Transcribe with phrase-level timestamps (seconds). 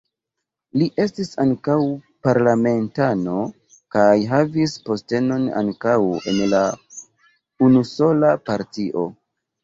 [0.81, 1.73] Li estis ankaŭ
[2.27, 3.35] parlamentano
[3.95, 5.97] kaj havis postenon ankaŭ
[6.31, 6.63] en la
[7.67, 9.05] unusola partio.